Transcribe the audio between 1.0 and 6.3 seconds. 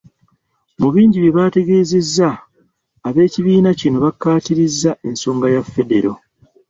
bye baategeezezza, ab'ekibiina kino baakaatirizza ensonga ya Federo.